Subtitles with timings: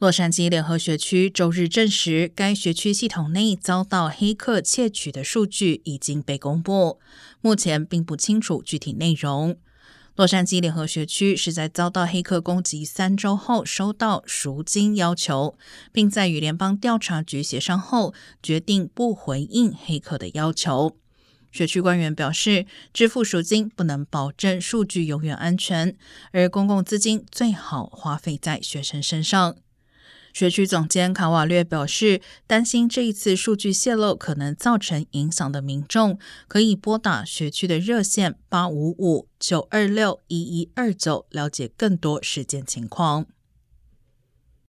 [0.00, 6.98] 洛杉矶联合学区周日证实，该学区系统内遭到黑客窃取的数据已经被公布，
[7.42, 9.58] 目前并不清楚具体内容。
[10.16, 15.58] 洛杉矶联合学区是在遭到黑客攻击三周后收到赎金要求，
[15.92, 20.96] 并在与联邦调查局协商后决定不回应黑客的要求。
[21.52, 22.64] 学区官员表示，
[22.94, 25.94] 支付赎金不能保证数据永远安全，
[26.32, 29.56] 而公共资金最好花费在学生身上。
[30.32, 43.26] 学区总监卡瓦略表示，担心这一次数据泄露可能造成影响的民众，可以拨打学区的热线八五五九二六一一二九，了解更多事件情况。